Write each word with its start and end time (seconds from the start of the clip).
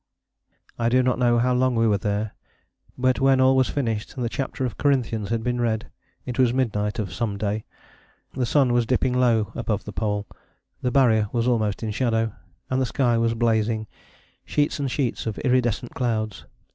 I 0.79 0.89
do 0.89 1.03
not 1.03 1.19
know 1.19 1.37
how 1.37 1.53
long 1.53 1.75
we 1.75 1.85
were 1.85 1.99
there, 1.99 2.33
but 2.97 3.19
when 3.19 3.39
all 3.39 3.55
was 3.55 3.69
finished, 3.69 4.15
and 4.15 4.25
the 4.25 4.29
chapter 4.29 4.65
of 4.65 4.75
Corinthians 4.79 5.29
had 5.29 5.43
been 5.43 5.61
read, 5.61 5.91
it 6.25 6.39
was 6.39 6.55
midnight 6.55 6.97
of 6.97 7.13
some 7.13 7.37
day. 7.37 7.65
The 8.33 8.47
sun 8.47 8.73
was 8.73 8.87
dipping 8.87 9.13
low 9.13 9.51
above 9.53 9.85
the 9.85 9.93
Pole, 9.93 10.25
the 10.81 10.89
Barrier 10.89 11.29
was 11.31 11.47
almost 11.47 11.83
in 11.83 11.91
shadow. 11.91 12.33
And 12.67 12.81
the 12.81 12.87
sky 12.89 13.19
was 13.19 13.35
blazing 13.35 13.85
sheets 14.43 14.79
and 14.79 14.89
sheets 14.89 15.27
of 15.27 15.37
iridescent 15.37 15.93
clouds. 15.93 16.45